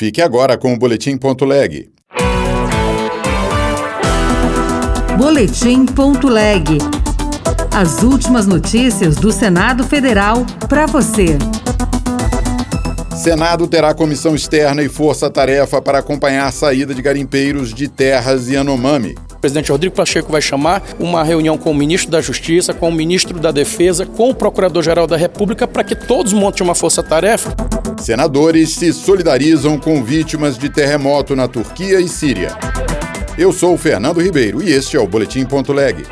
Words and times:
Fique 0.00 0.22
agora 0.22 0.56
com 0.56 0.72
o 0.72 0.78
Boletim.leg. 0.78 1.90
Boletim.leg. 5.18 6.78
As 7.70 8.02
últimas 8.02 8.46
notícias 8.46 9.16
do 9.16 9.30
Senado 9.30 9.84
Federal 9.84 10.46
para 10.70 10.86
você. 10.86 11.36
Senado 13.14 13.68
terá 13.68 13.92
comissão 13.92 14.34
externa 14.34 14.82
e 14.82 14.88
força-tarefa 14.88 15.82
para 15.82 15.98
acompanhar 15.98 16.46
a 16.46 16.50
saída 16.50 16.94
de 16.94 17.02
garimpeiros 17.02 17.74
de 17.74 17.86
terras 17.86 18.48
e 18.48 18.56
Anomami. 18.56 19.14
O 19.40 19.48
presidente 19.50 19.72
Rodrigo 19.72 19.96
Pacheco 19.96 20.30
vai 20.30 20.42
chamar 20.42 20.82
uma 20.98 21.24
reunião 21.24 21.56
com 21.56 21.70
o 21.70 21.74
ministro 21.74 22.10
da 22.10 22.20
Justiça, 22.20 22.74
com 22.74 22.90
o 22.90 22.92
ministro 22.92 23.40
da 23.40 23.50
Defesa, 23.50 24.04
com 24.04 24.28
o 24.28 24.34
Procurador-Geral 24.34 25.06
da 25.06 25.16
República, 25.16 25.66
para 25.66 25.82
que 25.82 25.94
todos 25.94 26.34
montem 26.34 26.62
uma 26.62 26.74
força-tarefa. 26.74 27.56
Senadores 27.98 28.74
se 28.74 28.92
solidarizam 28.92 29.78
com 29.78 30.04
vítimas 30.04 30.58
de 30.58 30.68
terremoto 30.68 31.34
na 31.34 31.48
Turquia 31.48 32.02
e 32.02 32.06
Síria. 32.06 32.50
Eu 33.38 33.50
sou 33.50 33.72
o 33.72 33.78
Fernando 33.78 34.20
Ribeiro 34.20 34.62
e 34.62 34.74
este 34.74 34.98
é 34.98 35.00
o 35.00 35.06
Boletim.leg. 35.06 36.04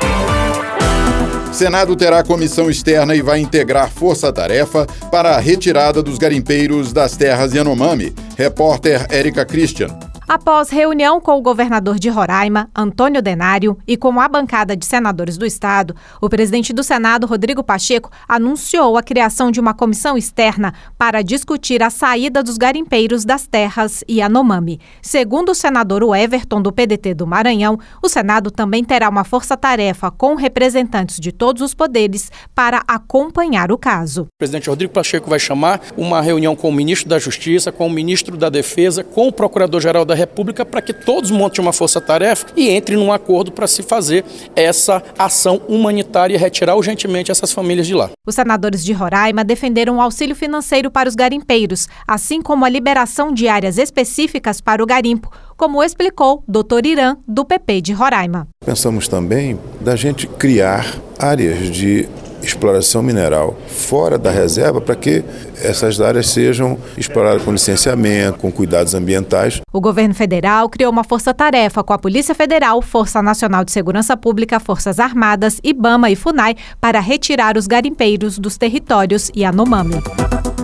Senado 1.53 1.95
terá 1.95 2.23
comissão 2.23 2.67
externa 2.67 3.13
e 3.15 3.21
vai 3.21 3.39
integrar 3.39 3.91
força-tarefa 3.91 4.87
para 5.11 5.35
a 5.35 5.39
retirada 5.39 6.01
dos 6.01 6.17
garimpeiros 6.17 6.91
das 6.91 7.15
terras 7.15 7.53
Yanomami. 7.53 8.11
Repórter 8.35 9.05
Érica 9.11 9.45
Christian. 9.45 10.08
Após 10.29 10.69
reunião 10.69 11.19
com 11.19 11.39
o 11.39 11.41
governador 11.41 11.97
de 11.97 12.07
Roraima, 12.07 12.69
Antônio 12.75 13.19
Denário, 13.19 13.75
e 13.87 13.97
com 13.97 14.21
a 14.21 14.27
bancada 14.27 14.77
de 14.77 14.85
senadores 14.85 15.39
do 15.39 15.43
estado, 15.43 15.95
o 16.21 16.29
presidente 16.29 16.71
do 16.71 16.83
Senado, 16.83 17.25
Rodrigo 17.25 17.63
Pacheco, 17.63 18.11
anunciou 18.27 18.95
a 18.95 19.01
criação 19.01 19.49
de 19.49 19.59
uma 19.59 19.73
comissão 19.73 20.15
externa 20.15 20.71
para 20.99 21.23
discutir 21.23 21.81
a 21.81 21.89
saída 21.89 22.43
dos 22.43 22.59
garimpeiros 22.59 23.25
das 23.25 23.47
terras 23.47 24.03
Yanomami. 24.07 24.79
Segundo 25.01 25.49
o 25.49 25.55
senador 25.55 26.03
Everton, 26.15 26.61
do 26.61 26.71
PDT 26.71 27.15
do 27.15 27.25
Maranhão, 27.25 27.79
o 27.99 28.07
Senado 28.07 28.51
também 28.51 28.83
terá 28.83 29.09
uma 29.09 29.23
força-tarefa 29.23 30.11
com 30.11 30.35
representantes 30.35 31.19
de 31.19 31.31
todos 31.31 31.63
os 31.63 31.73
poderes 31.73 32.31
para 32.53 32.83
acompanhar 32.87 33.71
o 33.71 33.79
caso. 33.79 34.25
O 34.25 34.37
presidente 34.37 34.69
Rodrigo 34.69 34.93
Pacheco 34.93 35.27
vai 35.27 35.39
chamar 35.39 35.81
uma 35.97 36.21
reunião 36.21 36.55
com 36.55 36.69
o 36.69 36.71
ministro 36.71 37.09
da 37.09 37.17
Justiça, 37.17 37.71
com 37.71 37.87
o 37.87 37.89
ministro 37.89 38.37
da 38.37 38.49
Defesa, 38.49 39.03
com 39.03 39.27
o 39.27 39.33
procurador-geral 39.33 40.05
da 40.05 40.18
República 40.19 40.65
para 40.65 40.81
que 40.81 40.93
todos 40.93 41.31
montem 41.31 41.63
uma 41.63 41.73
força-tarefa 41.73 42.47
e 42.55 42.69
entrem 42.69 42.97
num 42.97 43.11
acordo 43.11 43.51
para 43.51 43.67
se 43.67 43.81
fazer 43.81 44.23
essa 44.55 45.01
ação 45.17 45.61
humanitária 45.67 46.35
e 46.35 46.37
retirar 46.37 46.75
urgentemente 46.75 47.31
essas 47.31 47.51
famílias 47.51 47.87
de 47.87 47.95
lá. 47.95 48.09
Os 48.27 48.35
senadores 48.35 48.83
de 48.83 48.93
Roraima 48.93 49.43
defenderam 49.43 49.95
um 49.95 50.01
auxílio 50.01 50.35
financeiro 50.35 50.91
para 50.91 51.09
os 51.09 51.15
garimpeiros, 51.15 51.87
assim 52.07 52.41
como 52.41 52.65
a 52.65 52.69
liberação 52.69 53.33
de 53.33 53.47
áreas 53.47 53.77
específicas 53.77 54.61
para 54.61 54.83
o 54.83 54.85
garimpo, 54.85 55.31
como 55.57 55.83
explicou 55.83 56.43
Dr. 56.47 56.85
Irã, 56.85 57.17
do 57.27 57.43
PP 57.43 57.81
de 57.81 57.93
Roraima. 57.93 58.47
Pensamos 58.65 59.07
também 59.07 59.59
da 59.81 59.95
gente 59.95 60.27
criar 60.27 60.85
áreas 61.17 61.69
de 61.69 62.07
exploração 62.41 63.01
mineral 63.01 63.57
fora 63.67 64.17
da 64.17 64.31
reserva 64.31 64.79
para 64.79 64.95
que 64.95 65.23
essas 65.61 65.99
áreas 65.99 66.27
sejam 66.27 66.77
exploradas 66.97 67.43
com 67.43 67.51
licenciamento, 67.51 68.39
com 68.39 68.51
cuidados 68.51 68.93
ambientais. 68.93 69.61
O 69.71 69.81
governo 69.81 70.13
federal 70.13 70.69
criou 70.69 70.91
uma 70.91 71.03
força-tarefa 71.03 71.83
com 71.83 71.93
a 71.93 71.97
Polícia 71.97 72.33
Federal, 72.33 72.81
Força 72.81 73.21
Nacional 73.21 73.63
de 73.63 73.71
Segurança 73.71 74.15
Pública, 74.15 74.59
Forças 74.59 74.99
Armadas, 74.99 75.59
IBAMA 75.63 76.09
e 76.09 76.15
FUNAI 76.15 76.55
para 76.79 76.99
retirar 76.99 77.57
os 77.57 77.67
garimpeiros 77.67 78.39
dos 78.39 78.57
territórios 78.57 79.29
Yanomami. 79.35 80.01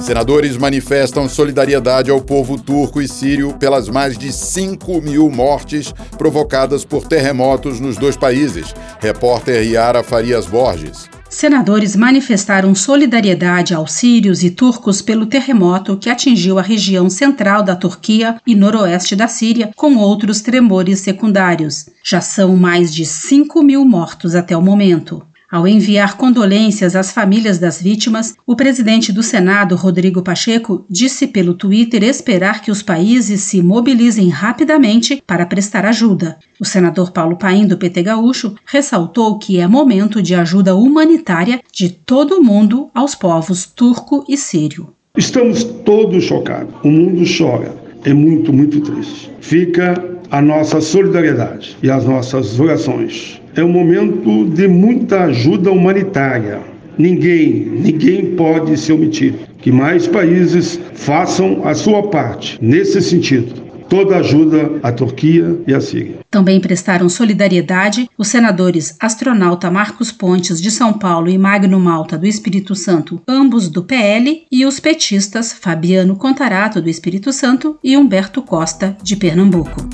Senadores 0.01 0.57
manifestam 0.57 1.27
solidariedade 1.27 2.11
ao 2.11 2.21
povo 2.21 2.61
turco 2.61 3.01
e 3.01 3.07
sírio 3.07 3.53
pelas 3.53 3.89
mais 3.89 4.17
de 4.17 4.31
5 4.31 5.01
mil 5.01 5.29
mortes 5.29 5.93
provocadas 6.17 6.85
por 6.85 7.07
terremotos 7.07 7.79
nos 7.79 7.97
dois 7.97 8.17
países. 8.17 8.73
Repórter 8.99 9.65
Yara 9.65 10.03
Farias 10.03 10.45
Borges. 10.45 11.09
Senadores 11.35 11.97
manifestaram 11.97 12.73
solidariedade 12.73 13.73
aos 13.73 13.91
sírios 13.91 14.41
e 14.41 14.49
turcos 14.49 15.01
pelo 15.01 15.25
terremoto 15.25 15.97
que 15.97 16.09
atingiu 16.09 16.57
a 16.57 16.61
região 16.61 17.09
central 17.09 17.61
da 17.61 17.75
Turquia 17.75 18.37
e 18.47 18.55
noroeste 18.55 19.17
da 19.17 19.27
Síria, 19.27 19.69
com 19.75 19.97
outros 19.97 20.39
tremores 20.39 20.99
secundários. 20.99 21.87
Já 22.01 22.21
são 22.21 22.55
mais 22.55 22.95
de 22.95 23.05
5 23.05 23.61
mil 23.61 23.83
mortos 23.83 24.33
até 24.33 24.55
o 24.55 24.61
momento. 24.61 25.21
Ao 25.55 25.65
enviar 25.65 26.17
condolências 26.17 26.97
às 26.97 27.11
famílias 27.11 27.57
das 27.57 27.81
vítimas, 27.81 28.35
o 28.45 28.57
presidente 28.57 29.13
do 29.13 29.23
Senado, 29.23 29.77
Rodrigo 29.77 30.21
Pacheco, 30.21 30.85
disse 30.89 31.27
pelo 31.27 31.53
Twitter 31.53 32.03
esperar 32.03 32.61
que 32.61 32.69
os 32.69 32.81
países 32.81 33.39
se 33.43 33.61
mobilizem 33.61 34.27
rapidamente 34.27 35.23
para 35.25 35.45
prestar 35.45 35.85
ajuda. 35.85 36.37
O 36.59 36.65
senador 36.65 37.13
Paulo 37.13 37.37
Paim, 37.37 37.65
do 37.65 37.77
PT 37.77 38.03
Gaúcho, 38.03 38.53
ressaltou 38.65 39.39
que 39.39 39.57
é 39.57 39.65
momento 39.65 40.21
de 40.21 40.35
ajuda 40.35 40.75
humanitária 40.75 41.61
de 41.71 41.87
todo 41.87 42.39
o 42.39 42.43
mundo 42.43 42.89
aos 42.93 43.15
povos 43.15 43.65
turco 43.65 44.25
e 44.27 44.35
sírio. 44.35 44.89
Estamos 45.15 45.63
todos 45.63 46.25
chocados. 46.25 46.75
O 46.83 46.89
mundo 46.89 47.23
chora. 47.25 47.73
É 48.03 48.13
muito, 48.13 48.51
muito 48.51 48.81
triste. 48.81 49.31
Fica 49.39 50.14
a 50.35 50.41
nossa 50.41 50.81
solidariedade 50.81 51.77
e 51.81 51.89
as 51.89 52.03
nossas 52.03 52.59
orações 52.59 53.41
é 53.55 53.63
um 53.63 53.71
momento 53.71 54.43
de 54.49 54.67
muita 54.67 55.23
ajuda 55.23 55.71
humanitária. 55.71 56.59
Ninguém, 56.97 57.53
ninguém 57.53 58.35
pode 58.35 58.75
se 58.77 58.91
omitir. 58.91 59.33
Que 59.59 59.71
mais 59.71 60.07
países 60.07 60.77
façam 60.93 61.65
a 61.65 61.73
sua 61.73 62.09
parte 62.09 62.57
nesse 62.61 63.01
sentido 63.01 63.64
toda 63.95 64.17
ajuda 64.17 64.71
à 64.83 64.91
Turquia 64.91 65.57
e 65.65 65.73
à 65.73 65.79
Síria. 65.79 66.17
Também 66.29 66.59
prestaram 66.59 67.07
solidariedade 67.07 68.09
os 68.17 68.27
senadores 68.27 68.97
astronauta 68.99 69.71
Marcos 69.71 70.11
Pontes, 70.11 70.61
de 70.61 70.69
São 70.69 70.91
Paulo, 70.91 71.29
e 71.29 71.37
Magno 71.37 71.79
Malta, 71.79 72.17
do 72.17 72.27
Espírito 72.27 72.75
Santo, 72.75 73.21
ambos 73.25 73.69
do 73.69 73.83
PL, 73.83 74.43
e 74.51 74.65
os 74.65 74.81
petistas 74.81 75.53
Fabiano 75.53 76.17
Contarato, 76.17 76.81
do 76.81 76.89
Espírito 76.89 77.31
Santo, 77.31 77.77
e 77.81 77.95
Humberto 77.95 78.41
Costa, 78.41 78.97
de 79.01 79.15
Pernambuco 79.15 79.87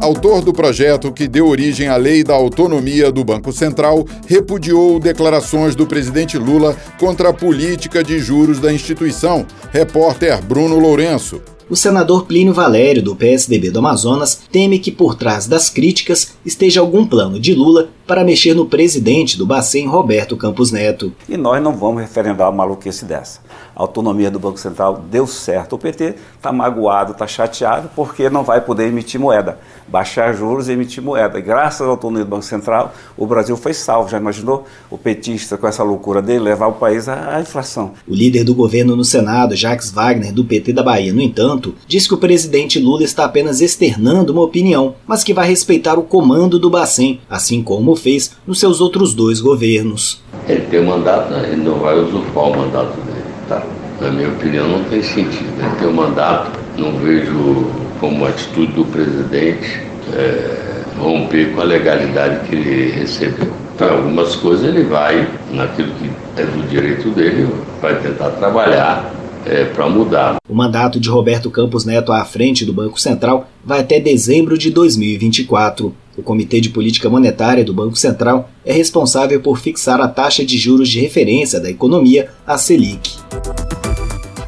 autor 0.00 0.40
do 0.40 0.50
projeto 0.50 1.12
que 1.12 1.28
deu 1.28 1.46
origem 1.46 1.88
à 1.88 1.96
Lei 1.96 2.24
da 2.24 2.32
Autonomia 2.32 3.12
do 3.12 3.22
Banco 3.22 3.52
Central, 3.52 4.06
repudiou 4.26 4.98
declarações 4.98 5.76
do 5.76 5.86
presidente 5.86 6.38
Lula 6.38 6.74
contra 6.98 7.28
a 7.28 7.34
política 7.34 8.02
de 8.02 8.18
juros 8.18 8.58
da 8.58 8.72
instituição. 8.72 9.46
Repórter 9.70 10.42
Bruno 10.42 10.78
Lourenço. 10.78 11.42
O 11.70 11.76
senador 11.76 12.26
Plínio 12.26 12.52
Valério, 12.52 13.00
do 13.00 13.14
PSDB 13.14 13.70
do 13.70 13.78
Amazonas, 13.78 14.42
teme 14.50 14.80
que 14.80 14.90
por 14.90 15.14
trás 15.14 15.46
das 15.46 15.70
críticas 15.70 16.32
esteja 16.44 16.80
algum 16.80 17.06
plano 17.06 17.38
de 17.38 17.54
Lula 17.54 17.90
para 18.10 18.24
mexer 18.24 18.54
no 18.54 18.66
presidente 18.66 19.38
do 19.38 19.46
Bacen, 19.46 19.86
Roberto 19.86 20.36
Campos 20.36 20.72
Neto. 20.72 21.12
E 21.28 21.36
nós 21.36 21.62
não 21.62 21.72
vamos 21.72 22.02
referendar 22.02 22.48
uma 22.48 22.56
maluquice 22.56 23.04
dessa. 23.04 23.38
A 23.80 23.82
autonomia 23.82 24.30
do 24.30 24.38
Banco 24.38 24.58
Central 24.58 25.02
deu 25.10 25.28
certo. 25.28 25.76
O 25.76 25.78
PT 25.78 26.16
está 26.36 26.52
magoado, 26.52 27.12
está 27.12 27.26
chateado, 27.26 27.88
porque 27.94 28.28
não 28.28 28.42
vai 28.42 28.60
poder 28.60 28.88
emitir 28.88 29.20
moeda, 29.20 29.58
baixar 29.86 30.34
juros 30.34 30.68
e 30.68 30.72
emitir 30.72 31.02
moeda. 31.02 31.38
E 31.38 31.42
graças 31.42 31.86
à 31.86 31.90
autonomia 31.90 32.24
do 32.24 32.30
Banco 32.30 32.44
Central, 32.44 32.92
o 33.16 33.26
Brasil 33.26 33.56
foi 33.56 33.72
salvo. 33.72 34.10
Já 34.10 34.18
imaginou 34.18 34.66
o 34.90 34.98
petista, 34.98 35.56
com 35.56 35.68
essa 35.68 35.84
loucura 35.84 36.20
dele, 36.20 36.40
levar 36.40 36.66
o 36.66 36.72
país 36.72 37.08
à, 37.08 37.40
inflação? 37.40 37.92
O 38.08 38.14
líder 38.14 38.42
do 38.42 38.54
governo 38.54 38.96
no 38.96 39.04
Senado, 39.04 39.54
Jacques 39.54 39.92
Wagner, 39.92 40.32
do 40.32 40.44
PT 40.44 40.72
da 40.72 40.82
Bahia, 40.82 41.12
no 41.12 41.22
entanto, 41.22 41.74
diz 41.86 42.08
que 42.08 42.14
o 42.14 42.18
presidente 42.18 42.80
Lula 42.80 43.04
está 43.04 43.24
apenas 43.24 43.60
externando 43.60 44.30
uma 44.30 44.42
opinião, 44.42 44.96
mas 45.06 45.22
que 45.22 45.32
vai 45.32 45.48
respeitar 45.48 45.96
o 45.98 46.02
comando 46.02 46.58
do 46.58 46.68
Bacen, 46.68 47.20
assim 47.30 47.62
como 47.62 47.94
fez 48.00 48.36
nos 48.46 48.58
seus 48.58 48.80
outros 48.80 49.14
dois 49.14 49.40
governos. 49.40 50.20
Ele 50.48 50.62
tem 50.62 50.84
mandato, 50.84 51.30
né? 51.32 51.50
ele 51.52 51.62
não 51.62 51.78
vai 51.78 51.98
usurpar 51.98 52.44
o 52.44 52.56
mandato 52.56 52.96
dele. 53.02 53.24
Tá? 53.48 53.62
Na 54.00 54.10
minha 54.10 54.28
opinião, 54.28 54.66
não 54.66 54.84
tem 54.84 55.02
sentido. 55.02 55.52
Ele 55.58 55.76
tem 55.78 55.88
um 55.88 55.92
mandato, 55.92 56.58
não 56.76 56.92
vejo 56.98 57.66
como 58.00 58.26
atitude 58.26 58.72
do 58.72 58.84
presidente 58.86 59.80
é, 60.14 60.82
romper 60.98 61.52
com 61.52 61.60
a 61.60 61.64
legalidade 61.64 62.48
que 62.48 62.56
ele 62.56 62.92
recebeu. 62.92 63.52
Então, 63.74 63.96
algumas 63.96 64.36
coisas 64.36 64.66
ele 64.66 64.84
vai, 64.84 65.26
naquilo 65.52 65.92
que 65.94 66.10
é 66.36 66.44
do 66.44 66.68
direito 66.68 67.10
dele, 67.10 67.48
vai 67.80 67.98
tentar 68.00 68.30
trabalhar 68.30 69.10
é, 69.46 69.64
para 69.64 69.88
mudar. 69.88 70.36
O 70.48 70.54
mandato 70.54 71.00
de 71.00 71.08
Roberto 71.08 71.50
Campos 71.50 71.84
Neto 71.84 72.12
à 72.12 72.24
frente 72.24 72.64
do 72.64 72.72
Banco 72.72 73.00
Central 73.00 73.48
vai 73.64 73.80
até 73.80 73.98
dezembro 73.98 74.58
de 74.58 74.70
2024. 74.70 75.94
O 76.16 76.22
Comitê 76.22 76.60
de 76.60 76.70
Política 76.70 77.08
Monetária 77.08 77.64
do 77.64 77.72
Banco 77.72 77.96
Central 77.96 78.50
é 78.64 78.72
responsável 78.72 79.40
por 79.40 79.58
fixar 79.58 80.00
a 80.00 80.08
taxa 80.08 80.44
de 80.44 80.58
juros 80.58 80.88
de 80.88 81.00
referência 81.00 81.60
da 81.60 81.70
economia, 81.70 82.30
a 82.46 82.58
Selic. 82.58 83.18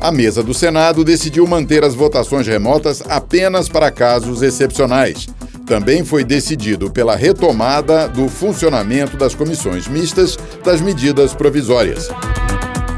A 0.00 0.10
mesa 0.10 0.42
do 0.42 0.52
Senado 0.52 1.04
decidiu 1.04 1.46
manter 1.46 1.84
as 1.84 1.94
votações 1.94 2.46
remotas 2.46 3.02
apenas 3.08 3.68
para 3.68 3.90
casos 3.90 4.42
excepcionais. 4.42 5.28
Também 5.64 6.04
foi 6.04 6.24
decidido 6.24 6.90
pela 6.90 7.14
retomada 7.14 8.08
do 8.08 8.28
funcionamento 8.28 9.16
das 9.16 9.32
comissões 9.32 9.86
mistas 9.86 10.36
das 10.64 10.80
medidas 10.80 11.34
provisórias. 11.34 12.08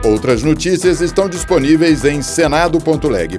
Outras 0.03 0.43
notícias 0.43 1.03
estão 1.03 1.29
disponíveis 1.29 2.05
em 2.05 2.23
senado.leg.br 2.23 3.39